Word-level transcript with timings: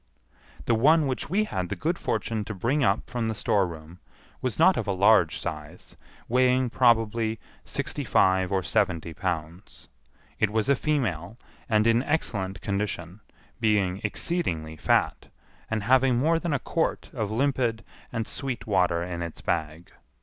The 0.65 0.73
one 0.73 1.05
which 1.05 1.29
we 1.29 1.43
had 1.43 1.69
the 1.69 1.75
good 1.75 1.99
fortune 1.99 2.43
to 2.45 2.55
bring 2.55 2.83
up 2.83 3.07
from 3.07 3.27
the 3.27 3.35
storeroom 3.35 3.99
was 4.41 4.57
not 4.57 4.75
of 4.75 4.87
a 4.87 4.91
large 4.91 5.37
size, 5.37 5.95
weighing 6.27 6.71
probably 6.71 7.39
sixty 7.65 8.03
five 8.03 8.51
or 8.51 8.63
seventy 8.63 9.13
pounds. 9.13 9.89
It 10.39 10.49
was 10.49 10.69
a 10.69 10.75
female, 10.75 11.37
and 11.69 11.85
in 11.85 12.01
excellent 12.01 12.61
condition, 12.61 13.19
being 13.59 14.01
exceedingly 14.03 14.75
fat, 14.75 15.27
and 15.69 15.83
having 15.83 16.17
more 16.17 16.39
than 16.39 16.51
a 16.53 16.57
quart 16.57 17.11
of 17.13 17.29
limpid 17.29 17.83
and 18.11 18.25
sweet 18.27 18.65
water 18.65 19.03
in 19.03 19.21
its 19.21 19.41
bag. 19.41 19.91